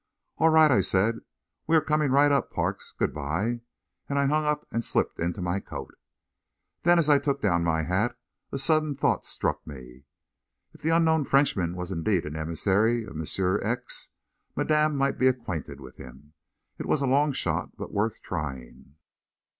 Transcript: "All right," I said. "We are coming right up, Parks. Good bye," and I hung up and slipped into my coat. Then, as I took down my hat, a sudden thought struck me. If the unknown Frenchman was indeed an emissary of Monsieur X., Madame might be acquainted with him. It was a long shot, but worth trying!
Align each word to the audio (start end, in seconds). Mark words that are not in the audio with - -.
"All 0.37 0.49
right," 0.49 0.71
I 0.71 0.81
said. 0.81 1.19
"We 1.67 1.75
are 1.75 1.79
coming 1.81 2.09
right 2.09 2.31
up, 2.31 2.49
Parks. 2.49 2.91
Good 2.91 3.13
bye," 3.13 3.61
and 4.09 4.17
I 4.17 4.25
hung 4.25 4.45
up 4.45 4.67
and 4.71 4.83
slipped 4.83 5.19
into 5.19 5.43
my 5.43 5.59
coat. 5.59 5.93
Then, 6.81 6.97
as 6.97 7.07
I 7.07 7.19
took 7.19 7.39
down 7.39 7.63
my 7.63 7.83
hat, 7.83 8.17
a 8.51 8.57
sudden 8.57 8.95
thought 8.95 9.27
struck 9.27 9.67
me. 9.67 10.05
If 10.73 10.81
the 10.81 10.89
unknown 10.89 11.25
Frenchman 11.25 11.75
was 11.75 11.91
indeed 11.91 12.25
an 12.25 12.35
emissary 12.35 13.03
of 13.03 13.15
Monsieur 13.15 13.61
X., 13.61 14.07
Madame 14.55 14.95
might 14.95 15.19
be 15.19 15.27
acquainted 15.27 15.79
with 15.79 15.97
him. 15.97 16.33
It 16.79 16.87
was 16.87 17.03
a 17.03 17.05
long 17.05 17.31
shot, 17.31 17.77
but 17.77 17.93
worth 17.93 18.23
trying! 18.23 18.95